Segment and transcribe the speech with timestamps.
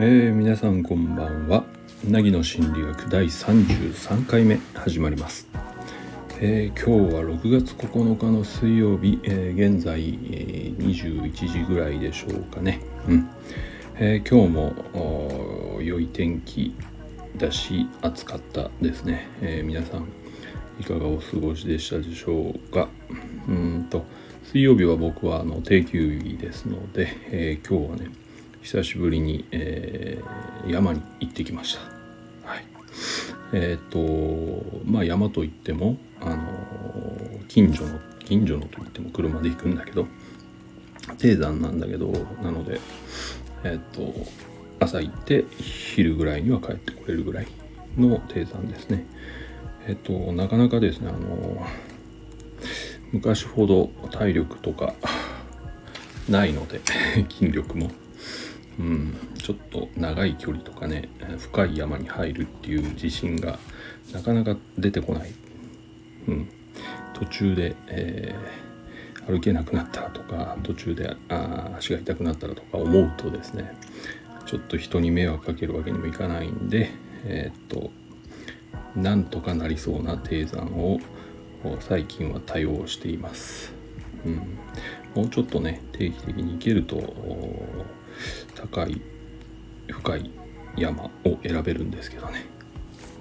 [0.00, 1.62] ー、皆さんこんばんは。
[2.08, 5.46] なぎの心理学第33回目始まります、
[6.40, 12.80] えー、今日は6月9日の水曜日、えー、現在、え、21時ぐらいでしょうかね。
[13.06, 13.30] うん、
[14.00, 16.74] え、今日も良い天気
[17.36, 20.23] だし暑かったですね、え、皆さん
[20.80, 22.88] いかがお過ごしでしたでしょうか？
[23.48, 24.04] うんと
[24.44, 28.10] 水曜日は僕はあの定休日ですので、えー、今日はね
[28.62, 31.80] 久しぶりに、えー、山に行ってきました。
[32.48, 32.64] はい、
[33.52, 33.98] えっ、と
[34.84, 36.42] まあ山といってもあの
[37.48, 40.06] 近所の近所のといっても車で行くんだけど
[41.18, 42.10] 低山なんだけど
[42.42, 42.80] なので
[43.64, 44.12] えっ、と
[44.80, 47.46] 朝行って昼ぐらいには帰ってこれるぐらい
[47.96, 49.06] の低山ですね。
[49.86, 51.66] えっ、となかなかですねあの
[53.12, 54.94] 昔ほど体力とか
[56.28, 56.80] ないので
[57.30, 57.90] 筋力も。
[58.76, 61.08] うん、ちょっと長い距離とかね
[61.38, 63.58] 深い山に入るっていう自信が
[64.12, 65.32] なかなか出てこない、
[66.26, 66.48] うん、
[67.12, 73.76] 途中で、えー、歩けなくなったらとか途中であ足が痛くなったらとか思うとですね
[74.46, 76.90] ちょっと人に迷惑かけるわけにもいかないんで
[77.24, 77.92] えー、っと
[78.96, 81.00] なんとかなりそうな低山を
[81.80, 83.72] 最近は多用しています、
[84.24, 84.36] うん、
[85.14, 87.02] もうちょっとね定期的に行けると
[88.54, 89.00] 高い
[89.88, 90.30] 深い
[90.76, 92.46] 山を選べるんですけどね。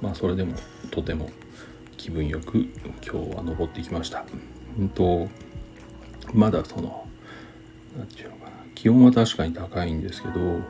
[0.02, 0.54] まあそれでも
[0.92, 1.30] とても
[1.98, 2.68] 気分よく
[3.06, 4.26] 今日は登ってきました。
[4.78, 5.30] うんと
[6.34, 7.08] まだその
[7.98, 8.52] 何て言うのかな。
[8.76, 10.62] 気温は確かに高いんですけど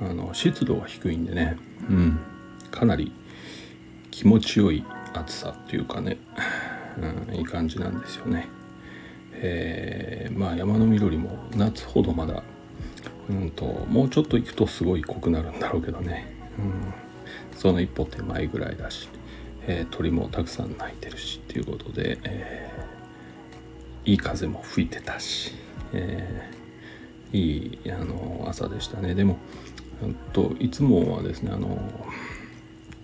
[0.00, 1.56] あの湿度が低いんでね。
[1.88, 2.18] うん。
[2.70, 3.12] かなり
[4.18, 4.82] 気持ちよい
[5.14, 6.16] 暑さっていうかね、
[7.30, 8.48] うん、いい感じなんですよね。
[9.34, 12.42] えー、まあ山の緑も夏ほどまだ
[13.30, 19.08] うんともうちょっと行くとすごい濃くなるんだろうけどね、うん、その一歩手前ぐらいだし、
[19.68, 25.52] えー、鳥もたくさん鳴いてるしっていうことで、えー、いい風も吹いてたし、
[25.92, 29.14] えー、いいあの朝でしたね。
[29.14, 29.36] でも、
[30.02, 31.78] うんと、いつもはですねあの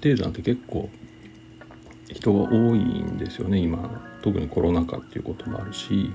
[0.01, 0.91] 低山って結構
[2.13, 3.59] 人が多いんですよね。
[3.59, 6.11] 今特にコロナ禍っていうこともあるし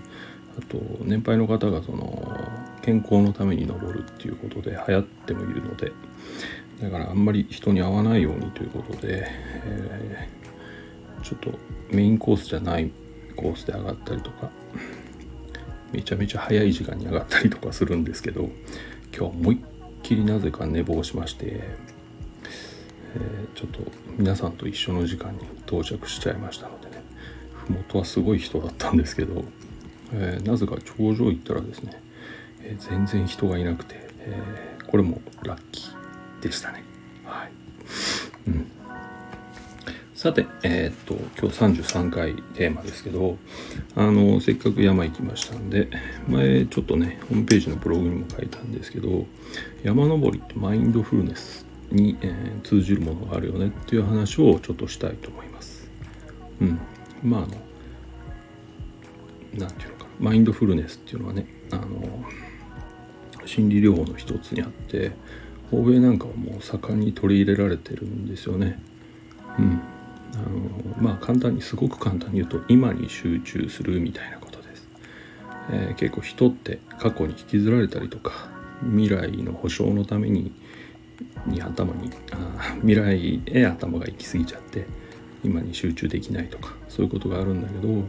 [0.57, 2.37] あと年配の方がその
[2.81, 5.91] 健康のために登るっていうことで流行ってもいるので
[6.81, 9.27] だからあんまり人に会わないようにということで、
[9.65, 11.51] えー、ちょっと
[11.91, 12.91] メインコースじゃない
[13.35, 14.49] コースで上がったりとか
[15.91, 18.49] めちゃめちゃ早い時間に上がったりとかするんですけど
[19.15, 19.59] 今日思いっ
[20.03, 21.61] きりなぜか寝坊しまして、
[23.15, 23.79] えー、ちょっと
[24.17, 27.03] 皆さんと一緒の時間に到着しちゃいましたのでね
[27.67, 29.43] 麓はすごい人だったんですけど
[30.13, 32.01] えー、なぜか頂上行ったらですね、
[32.63, 34.41] えー、全然人がいなくて、え、
[34.87, 36.83] これもラッキーでしたね。
[37.25, 37.51] はい。
[38.47, 38.71] うん。
[40.15, 43.37] さて、えっと、今日33回テーマですけど、
[43.95, 45.89] あの、せっかく山行きましたんで、
[46.27, 49.27] 前ちょっとね、ホームページのブログにも書いたんですけど、
[49.83, 55.89] 山登りってマインドフルネスに、えー、通じるものがあるよねっていう話をちょっとしたいと思います。
[56.61, 56.79] うん。
[57.23, 57.49] まあ、あの、
[59.57, 61.87] なんていうのかマインドフルネスっていうのはねあの
[63.45, 65.11] 心理療法の一つにあって
[65.71, 68.79] 欧米なんかはもう盛んに取り入れられてるんですよね。
[69.59, 69.79] うん、
[70.33, 74.87] あのまあ簡単にすごく簡単に言うと今に集中するみたいなことです。
[75.71, 78.49] えー、結構人って過去に引きずられたりとか
[78.83, 80.51] 未来の保証のために
[81.45, 84.85] に頭にあ未来へ頭が行き過ぎちゃって
[85.43, 88.03] 今に集中できないとかそういうことがあるんだけど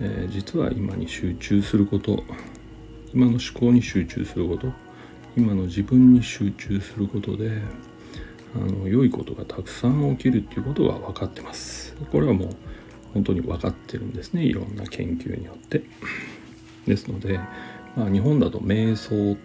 [0.00, 2.22] えー、実は今に集中すること
[3.14, 4.72] 今の思考に集中すること
[5.36, 7.62] 今の自分に集中することで
[8.54, 11.94] あの良いことがたくさん起きるっていうことが分かってます。
[12.10, 12.56] これはもう
[13.12, 14.44] 本当に分かってるんですね。
[14.44, 15.82] いろんな研究によって。
[16.86, 17.38] ですので、
[17.96, 19.36] まあ、日本だと瞑想っ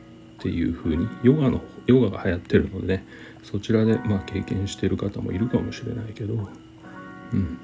[0.41, 3.05] ていうふうにヨガのヨガが流行ってるのでね。
[3.43, 6.47] そちらでまあ経験してる方もいるかもしれないけど
[7.33, 7.57] うん。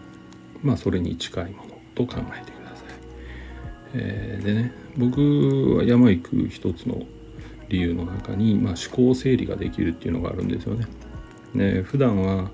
[0.63, 2.87] まあそれに近いものと考えてください。
[3.93, 7.03] えー、でね僕は山行く一つの
[7.69, 10.87] 理由の中に、まあ、思考整理ができるっていうのがあるんですよね。
[11.53, 12.49] ね普段は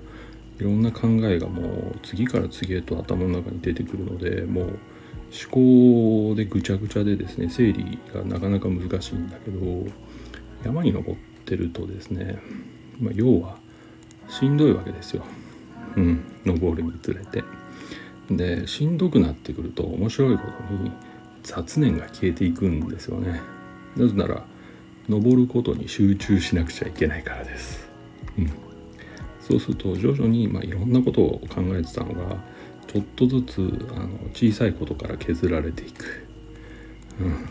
[0.60, 9.60] いろんな考えがもう次から次へと頭の中に出てくるのでもう思考でぐちゃぐちゃでですね整理がなかなか難しいんだけど
[10.64, 12.38] 山に登ってるとですね、
[13.00, 13.56] まあ、要は
[14.28, 15.24] しんどいわけですよ。
[15.96, 17.44] うん、登るにつれて。
[18.30, 20.90] でしんどくなってくると面白いことに
[21.42, 23.40] 雑念が消えていくんですよね。
[23.96, 24.44] なぜなら
[25.08, 27.88] 登ることに集中しなくちゃいけないからです、
[28.38, 28.50] うん、
[29.40, 32.36] そうすると徐々に、まあ、いろんなことを考えてたのが
[32.86, 36.26] ちょっとずつあの小さいことから削られていく、
[37.20, 37.48] うん、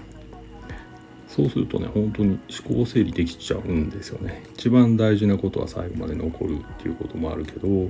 [1.36, 4.44] そうするとね本当に思考整理できちゃうんですよね。
[4.54, 7.90] 一番大事なことは最後まで残るっていうこともあるけど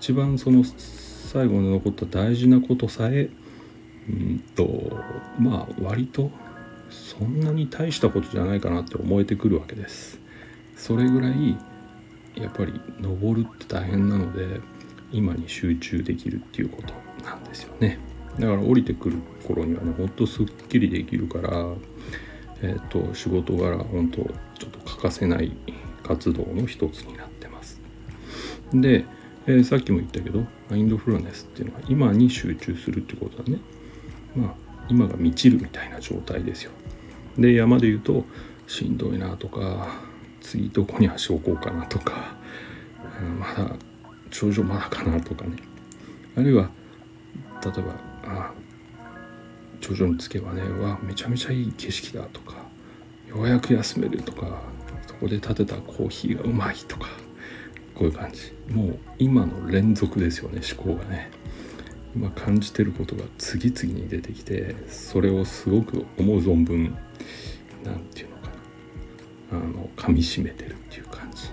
[0.00, 3.28] 一番その最後まで残った大事なことさえ
[4.08, 5.02] うんと
[5.38, 6.30] まあ割と
[6.90, 10.18] そんなに大したことじゃないかなって思えてくるわけです。
[10.74, 11.58] それぐらい
[12.36, 14.62] やっぱり登るって大変なので
[15.12, 17.98] 今に集中できるっていうことなんですよね。
[18.38, 21.66] だから降りてくる頃にはねほんとすっきりできるから
[22.62, 25.52] えっ、ー、と仕事柄本当ちょっと欠かせない
[26.02, 27.80] 活動の一つになってます。
[28.72, 29.04] で、
[29.46, 33.58] えー、さっきも言ったけどマインドフルネスっていうのは今に集中するってことだね。
[34.36, 34.54] まあ
[34.88, 36.72] 今が満ちるみたいな状態ですよ。
[37.36, 38.24] で山で言うと
[38.66, 39.88] しんどいなとか
[40.40, 42.36] 次どこに足を置こうかなとか、
[43.20, 43.76] うん、まだ
[44.30, 45.56] 頂上まだかなとかね。
[46.36, 46.70] あるいは
[47.64, 47.94] 例えば
[48.24, 48.52] あ
[49.80, 52.56] 頂上に着けばねわめちゃめちゃいい景色だとか
[53.28, 54.62] ようやく休めるとか
[55.06, 57.08] そこで立てたコーヒーがうまいとか
[57.94, 58.52] こういう感じ。
[58.72, 61.30] もう今の連続ですよね思考がね。
[62.14, 66.96] 今感じてることが次々に出てきてそれをすごく思う存分
[67.84, 68.48] 何て言うのか
[69.52, 69.58] な。
[69.58, 71.48] あの噛みしめてるっていう感じ。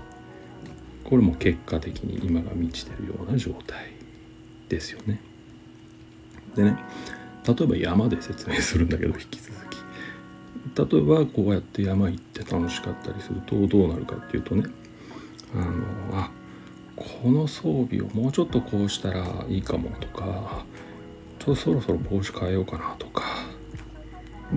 [1.03, 3.91] これも結果的に今が満ちてるような状態
[4.69, 5.19] ですよね。
[6.55, 6.77] でね
[7.47, 9.75] 例えば山で説明するんだけど引き続き。
[10.77, 14.65] 例えばこうやって山行って楽しかったりするとどうなるかっていうとね。
[15.53, 15.73] あの
[16.19, 16.31] あ
[16.95, 20.65] この装備をもうちょっとこうしたらいいかもとか
[21.39, 23.23] ちょっとそろそろ帽子変えようかなとか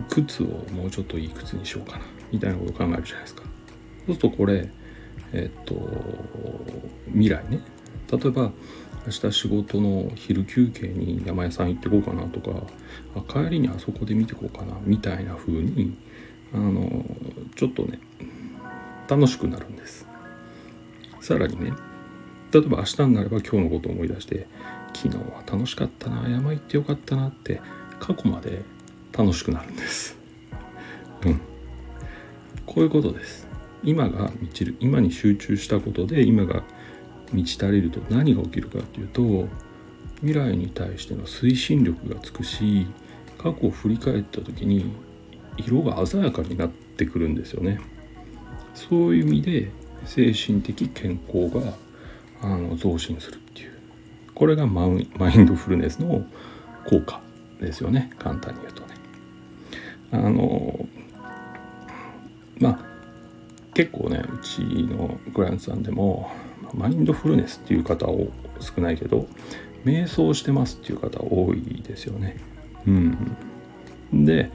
[0.08, 3.42] 靴をもうちょっといい靴にしようかなみたいなことを考えるじゃないですか。
[4.06, 4.68] そうするとこれ
[5.32, 5.74] えっと
[7.12, 7.60] 未来ね。
[8.10, 8.52] 例えば
[9.08, 12.66] 明日仕事の昼休憩に山屋さん行ってこうかなとか
[13.26, 15.96] 帰りにあそこで見てこうかなみたいな風に
[16.52, 17.06] あの
[17.56, 17.98] ちょっとね
[19.08, 20.06] 楽しくなるんです。
[21.22, 21.72] さらにね
[22.52, 24.46] 例えば明日になれば今日のことを思い出して
[24.94, 27.62] 昨日は楽しかったな山行ってよかったなって
[28.00, 28.62] 過去まで
[29.16, 30.18] 楽しくなるんです。
[31.24, 31.40] うん。
[32.66, 33.46] こういうことです。
[33.82, 36.62] 今が満ちる今に集中したことで今が
[37.32, 39.48] 満ち足りると何が起きるかっていうと
[40.20, 42.86] 未来に対しての推進力がつくし
[43.38, 44.92] 過去を振り返った時に
[45.56, 47.80] 色が鮮やかになってくるんですよね。
[48.74, 49.70] そういう意味で
[50.06, 51.74] 精神的健康が
[52.40, 53.72] あの増進するっていう。
[54.34, 56.24] これがマインドフルネスの
[56.86, 57.20] 効果
[57.60, 58.10] ですよね。
[58.18, 58.88] 簡単に言うとね。
[60.12, 60.86] あの
[62.60, 62.78] まあ
[63.74, 66.30] 結構ねうちのクライアントさんでも
[66.74, 68.28] マインドフルネスっていう方を
[68.60, 69.26] 少ないけど
[69.84, 72.36] 瞑想してますっていう方多いですよね。
[72.86, 73.36] うん。
[74.12, 74.50] で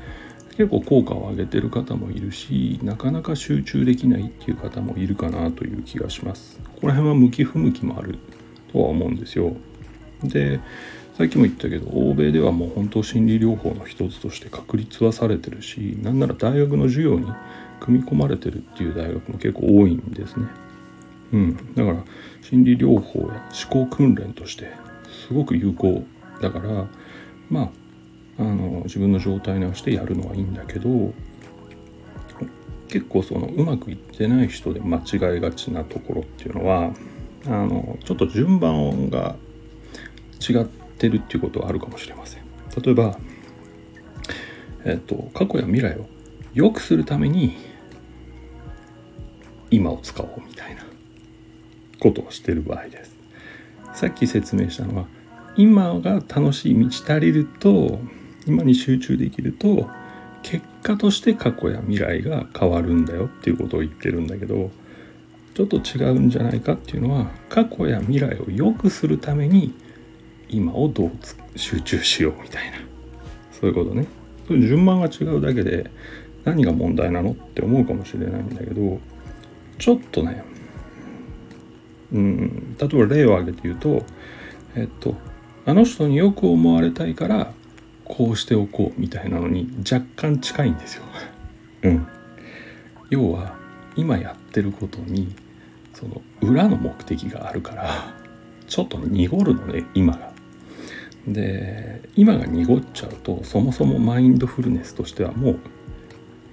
[0.58, 6.60] 結構効果を上げてる方もいるしなかなか集中できないっていう方もいるかなという気がします。
[6.76, 8.20] ここら辺は向き不向きもある
[8.72, 9.56] とは思うんですよ。
[10.24, 10.60] で
[11.18, 17.28] さっきも言ったけど欧米ではもう本当心理療法の一つとして確立はされてるしなんなら大学の授業に
[17.80, 20.48] 組み込まれてるっていう大学も結構多いんですね。
[21.34, 22.04] うんだから
[22.42, 24.72] 心理療法や思考訓練として
[25.28, 26.04] すごく有効
[26.42, 26.88] だから
[27.50, 27.70] まあ
[28.40, 31.14] あの自分の状態直してやるのはいいんだけど
[32.88, 36.94] 結構そのうまくいってない人で間違いがちなところっていうのは
[37.46, 39.36] あのちょっと順番が
[40.40, 42.44] 違ってるっていうことはあるかもしれません。
[42.84, 43.18] 例えば、
[44.86, 46.08] えっと、過去や未来を
[46.54, 47.56] 良くするために
[49.70, 50.84] 今を使おうみたいな
[52.04, 53.16] ことをしてる場合です。
[53.96, 55.06] さっき説明したのは
[55.56, 58.00] 今が楽しい満ち足りると
[58.46, 59.90] 今に集中できると
[60.42, 64.72] 結果として過去や未来が変わるんだよっていうことを言ってるんだけど
[65.54, 69.74] ちょっと違うんじゃないかっていうのは過去や未来を良くするために
[70.50, 71.12] 今をどう
[71.56, 72.78] 集中しようみたいな。
[73.52, 74.08] そういうことね。
[74.50, 75.90] 順番が違うだけで
[76.44, 79.00] 何が問題なのって思うかもしれないんだけど
[79.78, 80.44] ちょっとね
[82.14, 84.06] うん例えば例を挙げて言うと
[84.76, 85.16] えっと
[85.66, 87.54] あの人によく思われたいから
[88.06, 91.04] こうしておこうみたいなのに若干近いんですよ。
[91.84, 92.08] うん。
[93.10, 93.56] 要は
[93.96, 95.34] 今やってることに
[95.94, 98.14] その裏の目的があるから
[98.68, 100.34] ちょっと濁るのね今が。
[101.28, 105.60] で今が濁っちゃうとそもそもマインドフルネスとしてはもう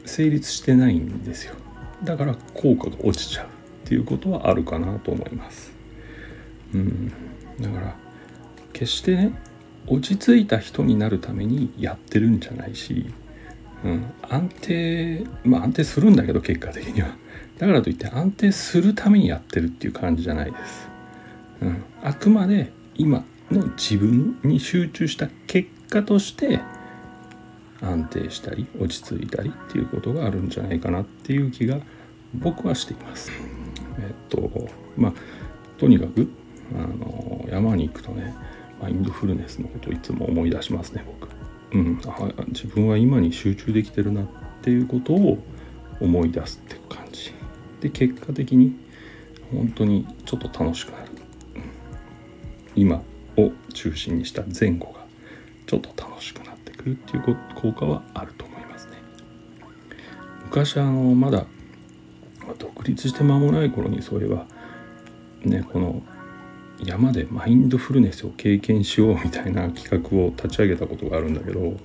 [0.05, 1.55] 成立してないんですよ
[2.05, 3.49] だから効果が落ちちゃう
[3.91, 5.73] っていうことはあるかなと思います。
[6.73, 7.13] うん。
[7.61, 7.97] だから
[8.73, 9.33] 決してね
[9.89, 13.13] 落ち着いた人になるためにやってるんじゃないし、
[13.85, 17.09] うん、安定まあ安定するんだけど結果的には。
[17.59, 20.89] だからといって安定するためにやってるっていう感じじゃないです、
[21.61, 26.61] うん、あくまで今の自分に集中した結果として
[27.83, 31.81] 安定したり落ち着いたりっていうことがあるんじゃないかなっていう気が
[32.33, 33.31] 僕はしています。
[34.31, 34.51] と
[34.97, 35.13] まあ
[35.79, 36.29] とにかく
[36.75, 38.35] あの山に行くとね
[38.81, 41.29] マインドフルネスのことをいつも思い出しますね僕。
[41.73, 44.27] うん、あ自分は今に集中できてるなっ
[44.63, 45.39] ていうことを
[46.01, 47.33] 思い出すって感じ。
[47.81, 48.75] で結果的に
[49.53, 51.11] 本当にちょっと楽しくなる、
[52.75, 53.03] 今
[53.37, 55.01] を中心にした前後が
[55.67, 58.93] ちょっと楽しくなってくるっていう効果はあると思いますね。
[60.45, 61.47] 昔あのまだ
[62.59, 64.47] 独立して間もない頃にそういえば
[65.45, 66.03] ねこの
[66.85, 71.77] 山でマインドフルネスを経験しようみたいな企画を立ち上げたことがあるんだけど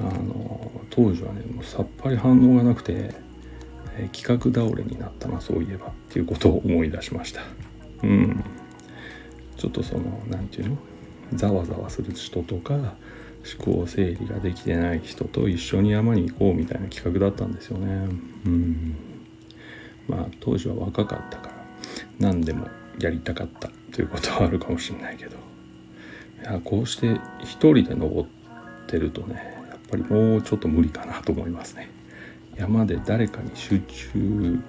[0.00, 3.14] あの当時はねもうさっぱり反応がなくて、
[3.96, 7.42] え企画倒れになったなそういえばっていうことを思い出しました。
[8.02, 8.44] うん。
[9.56, 10.78] ちょっとその何て言うの？
[11.34, 12.94] ざわざわする人とか思
[13.82, 18.08] 考整理ができてない人と一緒に山に行こうみたいな企画だったんですよね。
[18.46, 18.96] うん。
[20.08, 21.54] まあ当時は若かったから
[22.18, 22.68] 何でも
[22.98, 25.36] やりたかったということはあるかもしれないけど。
[26.42, 28.28] いやこうして一人で登っ
[28.86, 31.90] てるとねやっぱりもうちょっと無理かなと思いますね。
[32.56, 34.62] 山で誰かに集中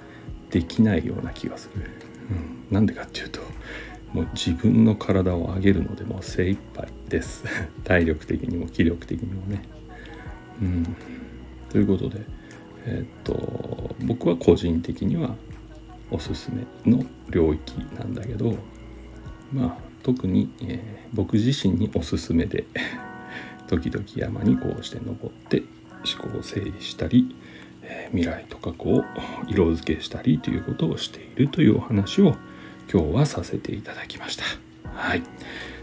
[0.49, 1.83] できないような気がする、
[2.31, 3.41] うん、なんでかっていうと
[4.13, 7.43] もう自分の体を上げるのでもう精一杯です。
[7.83, 9.61] 体力的にも気力的にもね。
[10.61, 10.95] うん。
[11.69, 12.21] ということで
[12.85, 15.35] え、っと僕は個人的には
[16.11, 18.55] おすすめの領域なんだけど
[19.51, 22.65] まあ特に、えー、僕自身におすすめで
[23.67, 25.63] 時々山にこうして登って
[26.19, 27.35] 思考を整理したり、
[27.81, 29.03] えー、未来と過去を
[29.47, 32.35] 色付けしたりということをしているというお話を
[32.91, 34.43] 今日はさせていただきました。
[34.93, 35.23] はい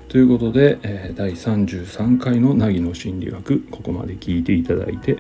[0.09, 5.19] ということで、えー、第33回の凪の心理学ここまで聞いていただいて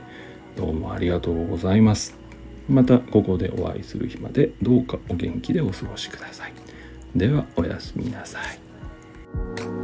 [0.56, 2.14] どうもありがとうございます。
[2.68, 6.52] またここでお会いする日までどうかお元気でお過ごしください。
[7.16, 9.81] ではおやすみなさい。